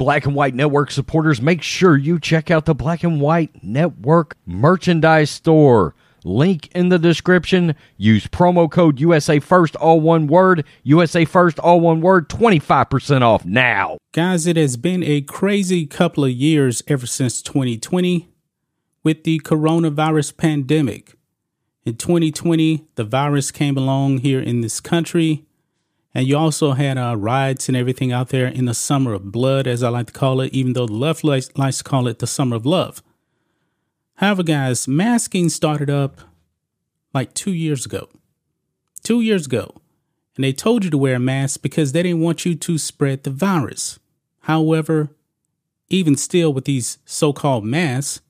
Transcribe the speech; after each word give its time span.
Black 0.00 0.24
and 0.24 0.34
White 0.34 0.54
Network 0.54 0.90
supporters, 0.90 1.42
make 1.42 1.60
sure 1.60 1.94
you 1.94 2.18
check 2.18 2.50
out 2.50 2.64
the 2.64 2.74
Black 2.74 3.04
and 3.04 3.20
White 3.20 3.62
Network 3.62 4.34
merchandise 4.46 5.28
store. 5.28 5.94
Link 6.24 6.70
in 6.74 6.88
the 6.88 6.98
description. 6.98 7.74
Use 7.98 8.26
promo 8.26 8.70
code 8.70 8.98
USA 8.98 9.38
First, 9.40 9.76
all 9.76 10.00
one 10.00 10.26
word. 10.26 10.64
USA 10.84 11.26
First, 11.26 11.58
all 11.58 11.80
one 11.80 12.00
word. 12.00 12.30
25% 12.30 13.20
off 13.20 13.44
now. 13.44 13.98
Guys, 14.12 14.46
it 14.46 14.56
has 14.56 14.78
been 14.78 15.02
a 15.02 15.20
crazy 15.20 15.84
couple 15.84 16.24
of 16.24 16.30
years 16.30 16.82
ever 16.88 17.04
since 17.04 17.42
2020 17.42 18.26
with 19.04 19.24
the 19.24 19.38
coronavirus 19.40 20.34
pandemic. 20.38 21.14
In 21.84 21.96
2020, 21.96 22.86
the 22.94 23.04
virus 23.04 23.50
came 23.50 23.76
along 23.76 24.20
here 24.20 24.40
in 24.40 24.62
this 24.62 24.80
country 24.80 25.44
and 26.14 26.26
you 26.26 26.36
also 26.36 26.72
had 26.72 26.98
uh, 26.98 27.16
riots 27.16 27.68
and 27.68 27.76
everything 27.76 28.12
out 28.12 28.30
there 28.30 28.46
in 28.46 28.64
the 28.64 28.74
summer 28.74 29.12
of 29.12 29.30
blood, 29.30 29.66
as 29.66 29.82
I 29.82 29.90
like 29.90 30.08
to 30.08 30.12
call 30.12 30.40
it, 30.40 30.52
even 30.52 30.72
though 30.72 30.86
the 30.86 30.92
left 30.92 31.22
likes, 31.22 31.50
likes 31.56 31.78
to 31.78 31.84
call 31.84 32.08
it 32.08 32.18
the 32.18 32.26
summer 32.26 32.56
of 32.56 32.66
love. 32.66 33.02
However, 34.16 34.42
guys, 34.42 34.88
masking 34.88 35.48
started 35.48 35.88
up 35.88 36.20
like 37.14 37.32
two 37.32 37.52
years 37.52 37.86
ago. 37.86 38.08
Two 39.02 39.20
years 39.20 39.46
ago. 39.46 39.80
And 40.36 40.44
they 40.44 40.52
told 40.52 40.84
you 40.84 40.90
to 40.90 40.98
wear 40.98 41.14
a 41.14 41.20
mask 41.20 41.62
because 41.62 41.92
they 41.92 42.02
didn't 42.02 42.20
want 42.20 42.44
you 42.44 42.54
to 42.54 42.78
spread 42.78 43.22
the 43.22 43.30
virus. 43.30 43.98
However, 44.40 45.10
even 45.88 46.16
still 46.16 46.52
with 46.52 46.64
these 46.64 46.98
so 47.04 47.32
called 47.32 47.64
masks, 47.64 48.20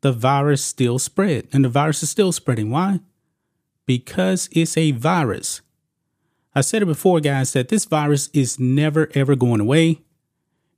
the 0.00 0.12
virus 0.12 0.64
still 0.64 0.98
spread. 0.98 1.48
And 1.52 1.64
the 1.64 1.68
virus 1.68 2.02
is 2.02 2.10
still 2.10 2.32
spreading. 2.32 2.70
Why? 2.70 3.00
Because 3.86 4.48
it's 4.52 4.76
a 4.76 4.90
virus. 4.92 5.60
I 6.58 6.60
said 6.60 6.82
it 6.82 6.86
before, 6.86 7.20
guys, 7.20 7.52
that 7.52 7.68
this 7.68 7.84
virus 7.84 8.28
is 8.32 8.58
never 8.58 9.08
ever 9.14 9.36
going 9.36 9.60
away. 9.60 10.00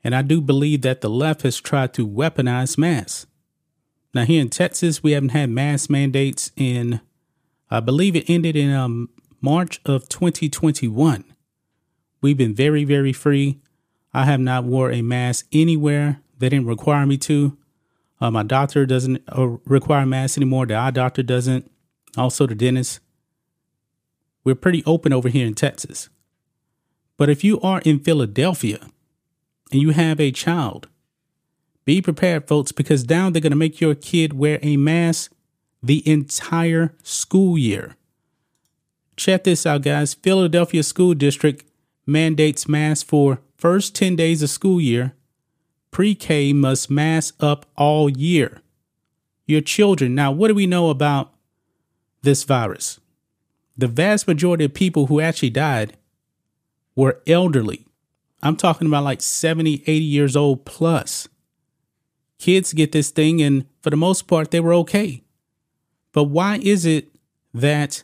And 0.05 0.15
I 0.15 0.21
do 0.21 0.43
believe 0.43 0.83
that 0.83 1.01
the 1.01 1.09
left 1.09 1.41
has 1.41 1.59
tried 1.59 1.95
to 1.95 2.07
weaponize 2.07 2.77
masks. 2.77 3.27
Now, 4.13 4.27
here 4.27 4.43
in 4.43 4.51
Texas, 4.51 5.03
we 5.03 5.13
haven't 5.13 5.31
had 5.31 5.49
mask 5.49 5.89
mandates 5.89 6.53
in, 6.55 7.01
I 7.71 7.81
believe 7.81 8.15
it 8.15 8.29
ended 8.29 8.57
in 8.57 8.71
um, 8.71 9.09
March 9.41 9.81
of 9.87 10.07
2021. 10.11 11.25
We've 12.21 12.37
been 12.37 12.55
very, 12.55 12.85
very 12.85 13.15
free. 13.15 13.63
I 14.13 14.27
have 14.27 14.41
not 14.41 14.65
wore 14.65 14.93
a 14.93 15.01
mask 15.01 15.47
anywhere. 15.51 16.21
They 16.37 16.51
didn't 16.51 16.67
require 16.67 17.07
me 17.07 17.17
to. 17.19 17.57
Uh, 18.21 18.31
my 18.31 18.43
doctor 18.43 18.85
doesn't 18.85 19.23
uh, 19.29 19.57
require 19.65 20.05
masks 20.05 20.37
anymore. 20.37 20.67
The 20.67 20.75
eye 20.75 20.91
doctor 20.91 21.23
doesn't. 21.23 21.71
Also, 22.19 22.47
the 22.47 22.55
dentist. 22.55 23.01
We're 24.45 24.55
pretty 24.55 24.83
open 24.85 25.13
over 25.13 25.29
here 25.29 25.47
in 25.47 25.55
Texas. 25.55 26.09
But 27.17 27.29
if 27.29 27.45
you 27.45 27.61
are 27.61 27.81
in 27.85 27.99
Philadelphia 27.99 28.89
and 29.71 29.81
you 29.81 29.91
have 29.91 30.19
a 30.21 30.31
child, 30.33 30.89
be 31.85 32.01
prepared, 32.01 32.47
folks, 32.47 32.73
because 32.73 33.09
now 33.09 33.31
they're 33.31 33.43
going 33.43 33.51
to 33.51 33.57
make 33.57 33.81
your 33.81 33.95
kid 33.95 34.33
wear 34.33 34.59
a 34.63 34.77
mask 34.77 35.33
the 35.83 36.09
entire 36.09 36.95
school 37.03 37.59
year. 37.59 37.97
Check 39.17 39.45
this 39.45 39.67
out, 39.67 39.83
guys. 39.83 40.15
Philadelphia 40.15 40.83
School 40.83 41.15
District 41.15 41.65
mandates 42.07 42.69
masks 42.69 43.03
for 43.03 43.41
first 43.57 43.95
10 43.95 44.17
days 44.17 44.43
of 44.43 44.51
school 44.51 44.81
year. 44.81 45.15
Pre-K 45.91 46.53
must 46.53 46.91
mask 46.91 47.35
up 47.41 47.67
all 47.77 48.09
year. 48.09 48.63
Your 49.47 49.61
children. 49.61 50.15
Now, 50.15 50.31
what 50.31 50.49
do 50.49 50.55
we 50.55 50.67
know 50.67 50.91
about 50.91 51.35
this 52.23 52.45
virus? 52.45 53.00
The 53.81 53.89
vast 53.89 54.29
majority 54.29 54.65
of 54.65 54.75
people 54.75 55.07
who 55.07 55.21
actually 55.21 55.51
died 55.51 55.97
were 56.95 57.21
elderly. 57.27 57.87
I'm 58.43 58.57
talking 58.57 58.87
about 58.87 59.05
like 59.05 59.21
70, 59.21 59.83
80 59.87 59.93
years 60.05 60.37
old 60.37 60.65
plus. 60.65 61.29
Kids 62.39 62.73
get 62.73 62.93
this 62.93 63.11
thing, 63.11 63.43
and 63.43 63.67
for 63.83 63.91
the 63.91 63.97
most 63.97 64.27
part, 64.27 64.51
they 64.51 64.61
were 64.61 64.75
okay. 64.75 65.23
But 66.13 66.25
why 66.25 66.59
is 66.63 66.87
it 66.87 67.15
that 67.53 68.03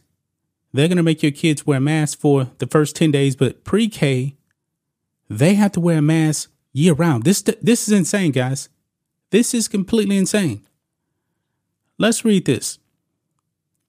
they're 0.72 0.88
going 0.88 0.98
to 0.98 1.02
make 1.02 1.22
your 1.22 1.32
kids 1.32 1.66
wear 1.66 1.80
masks 1.80 2.20
for 2.20 2.50
the 2.58 2.66
first 2.66 2.96
10 2.96 3.10
days, 3.10 3.34
but 3.34 3.64
pre 3.64 3.88
K, 3.88 4.36
they 5.28 5.54
have 5.54 5.72
to 5.72 5.80
wear 5.80 5.98
a 5.98 6.02
mask 6.02 6.50
year 6.72 6.92
round? 6.92 7.24
This, 7.24 7.40
this 7.40 7.88
is 7.88 7.92
insane, 7.92 8.32
guys. 8.32 8.68
This 9.30 9.54
is 9.54 9.68
completely 9.68 10.18
insane. 10.18 10.66
Let's 11.98 12.24
read 12.24 12.44
this. 12.44 12.78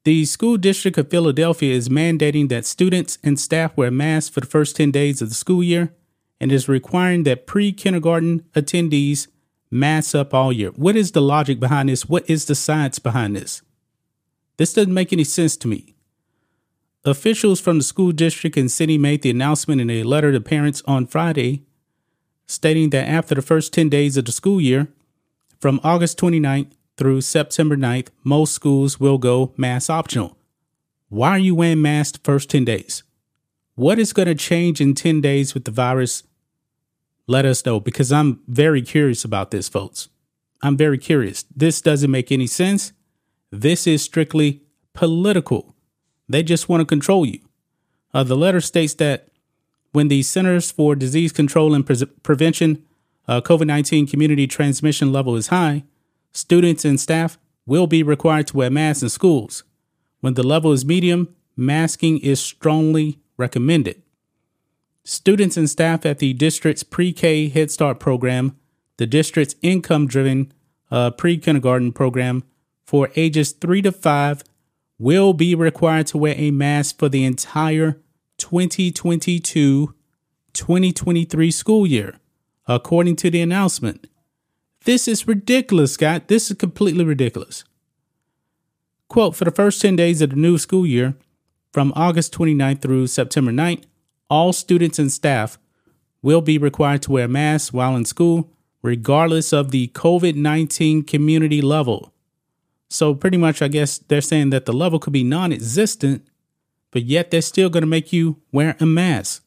The 0.07 0.23
School 0.23 0.55
District 0.55 0.97
of 0.97 1.09
Philadelphia 1.09 1.73
is 1.73 1.89
mandating 1.89 2.47
that 2.47 2.65
students 2.65 3.17
and 3.25 3.37
staff 3.37 3.75
wear 3.75 3.91
masks 3.91 4.29
for 4.29 4.39
the 4.39 4.47
first 4.47 4.77
10 4.77 4.89
days 4.89 5.21
of 5.21 5.27
the 5.27 5.35
school 5.35 5.61
year 5.61 5.93
and 6.39 6.49
is 6.49 6.69
requiring 6.69 7.23
that 7.23 7.45
pre 7.45 7.73
kindergarten 7.73 8.45
attendees 8.55 9.27
mask 9.69 10.15
up 10.15 10.33
all 10.33 10.53
year. 10.53 10.69
What 10.69 10.95
is 10.95 11.11
the 11.11 11.21
logic 11.21 11.59
behind 11.59 11.89
this? 11.89 12.07
What 12.07 12.23
is 12.29 12.45
the 12.45 12.55
science 12.55 12.99
behind 12.99 13.35
this? 13.35 13.61
This 14.55 14.71
doesn't 14.71 14.93
make 14.93 15.11
any 15.11 15.25
sense 15.25 15.57
to 15.57 15.67
me. 15.67 15.93
Officials 17.03 17.59
from 17.59 17.79
the 17.79 17.83
school 17.83 18.13
district 18.13 18.55
and 18.55 18.71
city 18.71 18.97
made 18.97 19.23
the 19.23 19.29
announcement 19.29 19.81
in 19.81 19.89
a 19.89 20.03
letter 20.03 20.31
to 20.31 20.39
parents 20.39 20.81
on 20.87 21.05
Friday, 21.05 21.65
stating 22.47 22.91
that 22.91 23.09
after 23.09 23.35
the 23.35 23.41
first 23.41 23.73
10 23.73 23.89
days 23.89 24.15
of 24.15 24.23
the 24.23 24.31
school 24.31 24.61
year, 24.61 24.87
from 25.59 25.81
August 25.83 26.17
29th 26.17 26.76
through 26.97 27.21
September 27.21 27.77
9th, 27.77 28.09
most 28.23 28.53
schools 28.53 28.99
will 28.99 29.17
go 29.17 29.53
mask 29.55 29.89
optional. 29.89 30.37
Why 31.09 31.29
are 31.29 31.39
you 31.39 31.55
wearing 31.55 31.81
masks 31.81 32.17
the 32.17 32.23
first 32.23 32.49
10 32.49 32.65
days? 32.65 33.03
What 33.75 33.99
is 33.99 34.11
going 34.11 34.27
to 34.27 34.35
change 34.35 34.81
in 34.81 34.95
10 34.95 35.21
days 35.21 35.53
with 35.53 35.65
the 35.65 35.71
virus? 35.71 36.23
Let 37.27 37.45
us 37.45 37.65
know 37.65 37.79
because 37.79 38.11
I'm 38.11 38.41
very 38.47 38.81
curious 38.81 39.23
about 39.23 39.51
this, 39.51 39.69
folks. 39.69 40.09
I'm 40.61 40.75
very 40.75 40.97
curious. 40.97 41.45
This 41.55 41.81
doesn't 41.81 42.09
make 42.09 42.31
any 42.31 42.47
sense. 42.47 42.93
This 43.51 43.85
is 43.85 44.01
strictly 44.01 44.63
political. 44.93 45.75
They 46.27 46.43
just 46.43 46.67
want 46.67 46.81
to 46.81 46.85
control 46.85 47.25
you. 47.25 47.39
Uh, 48.13 48.23
the 48.23 48.35
letter 48.35 48.61
states 48.61 48.95
that 48.95 49.29
when 49.91 50.07
the 50.07 50.23
Centers 50.23 50.71
for 50.71 50.95
Disease 50.95 51.31
Control 51.31 51.73
and 51.73 51.85
Pre- 51.85 52.05
Prevention 52.23 52.83
uh, 53.27 53.41
COVID 53.41 53.67
19 53.67 54.07
community 54.07 54.47
transmission 54.47 55.11
level 55.11 55.35
is 55.35 55.47
high, 55.47 55.83
Students 56.31 56.85
and 56.85 56.99
staff 56.99 57.37
will 57.65 57.87
be 57.87 58.03
required 58.03 58.47
to 58.47 58.57
wear 58.57 58.69
masks 58.69 59.03
in 59.03 59.09
schools. 59.09 59.63
When 60.21 60.33
the 60.33 60.43
level 60.43 60.71
is 60.71 60.85
medium, 60.85 61.35
masking 61.55 62.19
is 62.19 62.39
strongly 62.39 63.19
recommended. 63.37 64.01
Students 65.03 65.57
and 65.57 65.69
staff 65.69 66.05
at 66.05 66.19
the 66.19 66.33
district's 66.33 66.83
pre 66.83 67.13
K 67.13 67.49
Head 67.49 67.71
Start 67.71 67.99
program, 67.99 68.57
the 68.97 69.07
district's 69.07 69.55
income 69.61 70.07
driven 70.07 70.51
uh, 70.91 71.11
pre 71.11 71.37
kindergarten 71.37 71.91
program 71.93 72.43
for 72.83 73.09
ages 73.15 73.51
3 73.51 73.81
to 73.81 73.91
5 73.91 74.43
will 74.97 75.33
be 75.33 75.53
required 75.53 76.07
to 76.07 76.17
wear 76.17 76.33
a 76.37 76.51
mask 76.51 76.97
for 76.97 77.09
the 77.09 77.25
entire 77.25 77.99
2022 78.37 79.93
2023 80.53 81.51
school 81.51 81.85
year, 81.85 82.17
according 82.67 83.15
to 83.15 83.29
the 83.29 83.41
announcement. 83.41 84.07
This 84.87 85.05
is 85.05 85.27
ridiculous, 85.27 85.95
Scott. 85.95 86.29
This 86.29 86.49
is 86.49 86.55
completely 86.55 87.03
ridiculous. 87.03 87.65
Quote 89.09 89.35
For 89.35 89.43
the 89.43 89.51
first 89.51 89.81
10 89.81 89.97
days 89.97 90.21
of 90.21 90.29
the 90.29 90.37
new 90.37 90.57
school 90.57 90.87
year, 90.87 91.17
from 91.73 91.91
August 91.93 92.33
29th 92.33 92.81
through 92.81 93.07
September 93.07 93.51
9th, 93.51 93.83
all 94.29 94.53
students 94.53 94.97
and 94.97 95.11
staff 95.11 95.59
will 96.21 96.39
be 96.39 96.57
required 96.57 97.01
to 97.01 97.11
wear 97.11 97.27
masks 97.27 97.73
while 97.73 97.97
in 97.97 98.05
school, 98.05 98.49
regardless 98.81 99.51
of 99.51 99.71
the 99.71 99.89
COVID 99.89 100.35
19 100.35 101.03
community 101.03 101.61
level. 101.61 102.13
So, 102.87 103.13
pretty 103.13 103.35
much, 103.35 103.61
I 103.61 103.67
guess 103.67 103.97
they're 103.97 104.21
saying 104.21 104.51
that 104.51 104.65
the 104.65 104.71
level 104.71 104.99
could 104.99 105.11
be 105.11 105.25
non 105.25 105.51
existent, 105.51 106.25
but 106.91 107.03
yet 107.03 107.29
they're 107.29 107.41
still 107.41 107.69
going 107.69 107.81
to 107.83 107.87
make 107.87 108.13
you 108.13 108.37
wear 108.53 108.77
a 108.79 108.85
mask. 108.85 109.43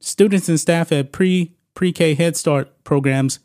Students 0.00 0.48
and 0.48 0.58
staff 0.58 0.90
at 0.90 1.12
pre 1.12 1.54
pre 1.74 1.92
K 1.92 2.14
Head 2.14 2.36
Start 2.36 2.82
programs 2.82 3.38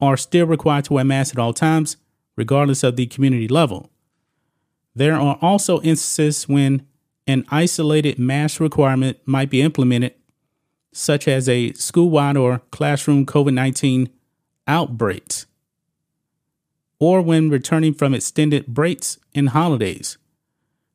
are 0.00 0.16
still 0.16 0.46
required 0.46 0.84
to 0.84 0.94
wear 0.94 1.04
masks 1.04 1.34
at 1.34 1.40
all 1.40 1.52
times, 1.52 1.96
regardless 2.36 2.82
of 2.82 2.96
the 2.96 3.06
community 3.06 3.48
level. 3.48 3.90
There 4.94 5.14
are 5.14 5.38
also 5.40 5.80
instances 5.82 6.48
when 6.48 6.86
an 7.26 7.44
isolated 7.50 8.18
mask 8.18 8.60
requirement 8.60 9.18
might 9.26 9.50
be 9.50 9.62
implemented, 9.62 10.14
such 10.92 11.28
as 11.28 11.48
a 11.48 11.72
school 11.74 12.10
wide 12.10 12.36
or 12.36 12.62
classroom 12.70 13.26
COVID 13.26 13.54
19 13.54 14.08
outbreaks, 14.66 15.46
or 16.98 17.22
when 17.22 17.50
returning 17.50 17.94
from 17.94 18.14
extended 18.14 18.66
breaks 18.66 19.18
and 19.34 19.50
holidays. 19.50 20.18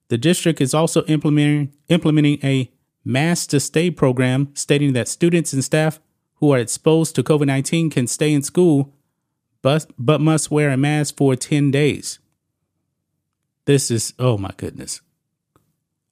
The 0.09 0.17
district 0.17 0.59
is 0.59 0.73
also 0.73 1.03
implementing, 1.05 1.73
implementing 1.89 2.39
a 2.43 2.71
mask 3.05 3.49
to 3.49 3.59
stay 3.59 3.91
program 3.91 4.49
stating 4.53 4.93
that 4.93 5.07
students 5.07 5.53
and 5.53 5.63
staff 5.63 5.99
who 6.43 6.51
are 6.51 6.59
exposed 6.59 7.15
to 7.15 7.23
COVID 7.23 7.47
19 7.47 7.89
can 7.89 8.05
stay 8.05 8.33
in 8.33 8.43
school 8.43 8.93
but, 9.61 9.89
but 9.97 10.19
must 10.19 10.51
wear 10.51 10.71
a 10.71 10.75
mask 10.75 11.15
for 11.15 11.37
10 11.37 11.71
days. 11.71 12.19
This 13.63 13.89
is, 13.89 14.13
oh 14.19 14.37
my 14.37 14.51
goodness. 14.57 14.99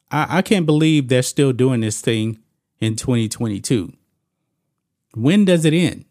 I, 0.10 0.38
I 0.38 0.42
can't 0.42 0.66
believe 0.66 1.10
they're 1.10 1.22
still 1.22 1.52
doing 1.52 1.82
this 1.82 2.00
thing 2.00 2.40
in 2.80 2.96
2022. 2.96 3.92
When 5.16 5.44
does 5.44 5.66
it 5.66 5.74
end? 5.74 6.06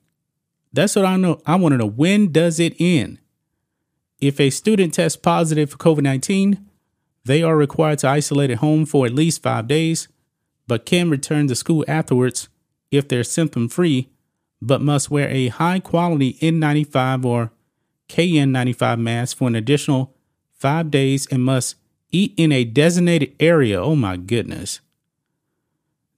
That's 0.71 0.97
what 0.97 1.07
I 1.07 1.17
know. 1.17 1.41
I 1.47 1.57
want 1.57 1.73
to 1.73 1.79
know 1.79 1.89
when 1.89 2.31
does 2.31 2.61
it 2.61 2.75
end? 2.79 3.21
If 4.21 4.39
a 4.39 4.51
student 4.51 4.93
tests 4.93 5.17
positive 5.17 5.71
for 5.71 5.79
COVID 5.79 6.03
19, 6.03 6.63
they 7.25 7.43
are 7.43 7.57
required 7.57 8.01
to 8.01 8.09
isolate 8.09 8.51
at 8.51 8.59
home 8.59 8.85
for 8.85 9.07
at 9.07 9.15
least 9.15 9.43
five 9.43 9.67
days, 9.67 10.09
but 10.67 10.85
can 10.85 11.09
return 11.09 11.49
to 11.49 11.55
school 11.55 11.87
afterwards 11.89 12.51
if 12.91 13.09
they're 13.09 13.25
symptom 13.25 13.69
free, 13.69 14.11
but 14.61 14.81
must 14.81 15.11
wear 15.11 15.29
a 15.29 15.49
high 15.49 15.81
quality 15.81 16.35
N95 16.35 17.25
or 17.25 17.53
KN95 18.09 18.99
mask 18.99 19.37
for 19.37 19.49
an 19.49 19.55
additional 19.55 20.15
five 20.53 20.91
days 20.91 21.27
and 21.29 21.45
must 21.45 21.77
eat 22.11 22.35
in 22.37 22.53
a 22.53 22.65
designated 22.65 23.35
area. 23.41 23.81
Oh 23.81 23.97
my 23.97 24.17
goodness. 24.17 24.81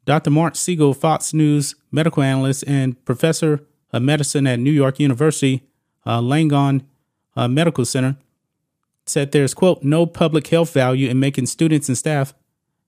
Dr. 0.05 0.31
Marc 0.31 0.57
Siegel, 0.57 0.95
Fox 0.95 1.33
News 1.33 1.77
medical 1.93 2.23
analyst 2.23 2.65
and 2.67 3.03
professor 3.05 3.65
of 3.93 4.03
medicine 4.03 4.47
at 4.47 4.59
New 4.59 4.71
York 4.71 4.99
University, 4.99 5.63
uh, 6.05 6.21
Langone 6.21 6.83
uh, 7.37 7.47
Medical 7.47 7.85
Center, 7.85 8.17
said 9.07 9.33
there's, 9.33 9.55
quote, 9.55 9.83
no 9.83 10.07
public 10.07 10.47
health 10.49 10.73
value 10.73 11.09
in 11.09 11.21
making 11.21 11.47
students 11.47 11.89
and 11.89 11.99
staff 11.99 12.35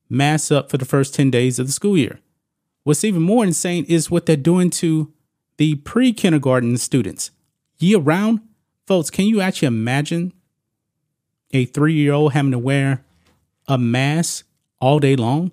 mask 0.09 0.51
up 0.51 0.71
for 0.71 0.79
the 0.79 0.85
first 0.85 1.15
10 1.15 1.31
days 1.31 1.59
of 1.59 1.67
the 1.67 1.73
school 1.73 1.97
year. 1.97 2.21
What's 2.85 3.03
even 3.03 3.23
more 3.23 3.45
insane 3.45 3.85
is 3.89 4.11
what 4.11 4.27
they're 4.27 4.37
doing 4.37 4.71
to 4.71 5.13
the 5.57 5.77
pre 5.77 6.13
kindergarten 6.13 6.77
students 6.77 7.31
year 7.79 7.99
round. 7.99 8.41
Folks, 8.87 9.11
can 9.11 9.25
you 9.25 9.41
actually 9.41 9.69
imagine 9.69 10.33
a 11.53 11.65
three 11.65 11.95
year 11.95 12.13
old 12.13 12.35
having 12.35 12.53
to 12.53 12.59
wear 12.59 13.05
a 13.67 13.79
mask 13.79 14.47
all 14.81 14.99
day 14.99 15.17
long? 15.17 15.53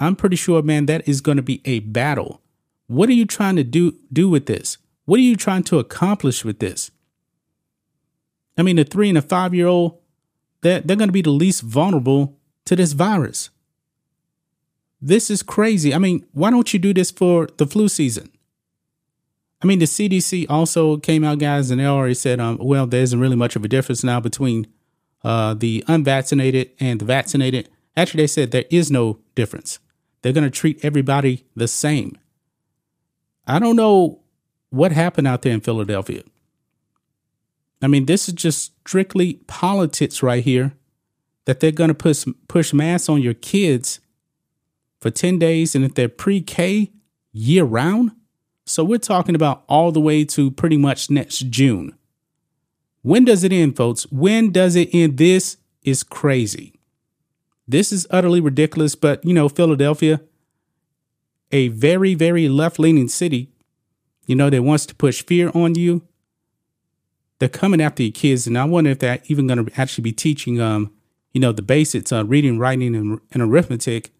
I'm 0.00 0.16
pretty 0.16 0.36
sure, 0.36 0.62
man, 0.62 0.86
that 0.86 1.06
is 1.06 1.20
going 1.20 1.36
to 1.36 1.42
be 1.42 1.60
a 1.64 1.80
battle. 1.80 2.40
What 2.86 3.08
are 3.08 3.14
you 3.14 3.26
trying 3.26 3.56
to 3.56 3.64
do, 3.64 3.96
do 4.12 4.28
with 4.28 4.46
this? 4.46 4.78
What 5.04 5.18
are 5.18 5.22
you 5.22 5.36
trying 5.36 5.62
to 5.64 5.78
accomplish 5.78 6.44
with 6.44 6.58
this? 6.58 6.90
I 8.58 8.62
mean, 8.62 8.76
the 8.76 8.84
three 8.84 9.08
and 9.08 9.18
a 9.18 9.22
five 9.22 9.54
year 9.54 9.68
old, 9.68 9.98
they're, 10.62 10.80
they're 10.80 10.96
going 10.96 11.08
to 11.08 11.12
be 11.12 11.22
the 11.22 11.30
least 11.30 11.62
vulnerable 11.62 12.38
to 12.64 12.74
this 12.74 12.92
virus. 12.92 13.50
This 15.00 15.30
is 15.30 15.42
crazy. 15.42 15.94
I 15.94 15.98
mean, 15.98 16.26
why 16.32 16.50
don't 16.50 16.72
you 16.72 16.78
do 16.78 16.92
this 16.92 17.10
for 17.10 17.48
the 17.56 17.66
flu 17.66 17.88
season? 17.88 18.30
I 19.62 19.66
mean, 19.66 19.78
the 19.78 19.86
CDC 19.86 20.46
also 20.48 20.96
came 20.96 21.22
out, 21.22 21.38
guys, 21.38 21.70
and 21.70 21.80
they 21.80 21.86
already 21.86 22.14
said, 22.14 22.40
um, 22.40 22.58
well, 22.60 22.86
there 22.86 23.02
isn't 23.02 23.20
really 23.20 23.36
much 23.36 23.56
of 23.56 23.64
a 23.64 23.68
difference 23.68 24.02
now 24.02 24.20
between 24.20 24.66
uh, 25.22 25.54
the 25.54 25.84
unvaccinated 25.86 26.70
and 26.80 27.00
the 27.00 27.04
vaccinated. 27.04 27.68
Actually, 27.96 28.22
they 28.22 28.26
said 28.26 28.50
there 28.50 28.64
is 28.70 28.90
no 28.90 29.18
difference. 29.34 29.78
They're 30.22 30.32
going 30.32 30.44
to 30.44 30.50
treat 30.50 30.82
everybody 30.84 31.44
the 31.54 31.68
same. 31.68 32.18
I 33.46 33.58
don't 33.58 33.76
know 33.76 34.20
what 34.70 34.92
happened 34.92 35.26
out 35.26 35.42
there 35.42 35.52
in 35.52 35.60
Philadelphia. 35.60 36.22
I 37.82 37.86
mean, 37.86 38.06
this 38.06 38.28
is 38.28 38.34
just 38.34 38.72
strictly 38.86 39.34
politics 39.46 40.22
right 40.22 40.44
here 40.44 40.72
that 41.46 41.60
they're 41.60 41.70
going 41.72 41.88
to 41.88 41.94
push, 41.94 42.24
push 42.48 42.72
masks 42.72 43.08
on 43.08 43.22
your 43.22 43.34
kids 43.34 44.00
for 45.00 45.10
10 45.10 45.38
days. 45.38 45.74
And 45.74 45.84
if 45.84 45.94
they're 45.94 46.08
pre 46.08 46.40
K 46.40 46.92
year 47.32 47.64
round, 47.64 48.12
so 48.66 48.84
we're 48.84 48.98
talking 48.98 49.34
about 49.34 49.64
all 49.68 49.92
the 49.92 50.00
way 50.00 50.24
to 50.24 50.50
pretty 50.50 50.76
much 50.76 51.10
next 51.10 51.38
June. 51.50 51.96
When 53.02 53.24
does 53.24 53.44
it 53.44 53.52
end, 53.52 53.76
folks? 53.76 54.04
When 54.10 54.52
does 54.52 54.76
it 54.76 54.90
end? 54.92 55.16
This 55.16 55.56
is 55.82 56.02
crazy. 56.02 56.74
This 57.66 57.92
is 57.92 58.06
utterly 58.10 58.40
ridiculous, 58.40 58.94
but 58.94 59.24
you 59.24 59.32
know, 59.32 59.48
Philadelphia, 59.48 60.20
a 61.50 61.68
very, 61.68 62.14
very 62.14 62.48
left 62.48 62.78
leaning 62.78 63.08
city, 63.08 63.50
you 64.26 64.36
know, 64.36 64.50
that 64.50 64.62
wants 64.62 64.86
to 64.86 64.94
push 64.94 65.24
fear 65.24 65.50
on 65.54 65.74
you 65.74 66.06
they're 67.40 67.48
coming 67.48 67.80
after 67.80 68.02
your 68.02 68.12
kids, 68.12 68.46
and 68.46 68.56
I 68.56 68.64
wonder 68.64 68.90
if 68.90 69.00
they're 69.00 69.20
even 69.24 69.46
going 69.46 69.64
to 69.64 69.80
actually 69.80 70.02
be 70.02 70.12
teaching, 70.12 70.60
um, 70.60 70.92
you 71.32 71.40
know, 71.40 71.52
the 71.52 71.62
basics 71.62 72.12
of 72.12 72.30
reading, 72.30 72.58
writing, 72.58 72.94
and, 72.94 73.18
and 73.32 73.42
arithmetic. 73.42 74.12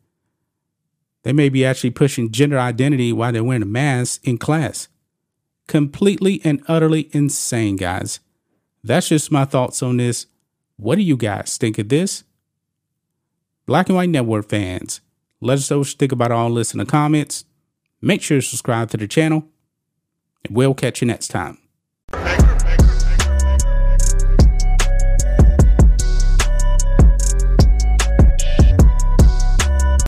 They 1.22 1.32
may 1.32 1.48
be 1.48 1.64
actually 1.64 1.90
pushing 1.90 2.32
gender 2.32 2.58
identity 2.58 3.12
while 3.12 3.32
they're 3.32 3.44
wearing 3.44 3.62
a 3.62 3.66
mask 3.66 4.26
in 4.26 4.38
class. 4.38 4.88
Completely 5.66 6.40
and 6.44 6.62
utterly 6.66 7.10
insane, 7.12 7.76
guys. 7.76 8.20
That's 8.82 9.08
just 9.08 9.30
my 9.30 9.44
thoughts 9.44 9.82
on 9.82 9.98
this. 9.98 10.26
What 10.76 10.96
do 10.96 11.02
you 11.02 11.16
guys 11.16 11.58
think 11.58 11.78
of 11.78 11.90
this? 11.90 12.24
Black 13.66 13.88
and 13.88 13.96
White 13.96 14.08
Network 14.08 14.48
fans, 14.48 15.00
let 15.40 15.58
us 15.58 15.70
know 15.70 15.78
what 15.78 15.88
you 15.88 15.96
think 15.96 16.12
about 16.12 16.32
all 16.32 16.52
this 16.54 16.72
in 16.72 16.78
the 16.78 16.86
comments. 16.86 17.44
Make 18.00 18.22
sure 18.22 18.38
to 18.38 18.42
subscribe 18.42 18.90
to 18.90 18.96
the 18.96 19.06
channel, 19.06 19.44
and 20.44 20.56
we'll 20.56 20.74
catch 20.74 21.02
you 21.02 21.06
next 21.06 21.28
time. 21.28 21.59